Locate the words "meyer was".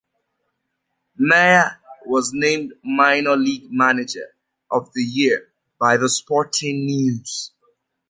1.19-2.31